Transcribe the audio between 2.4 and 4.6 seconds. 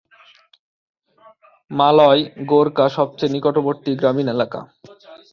গোরকা সবচেয়ে নিকটবর্তী গ্রামীণ এলাকা।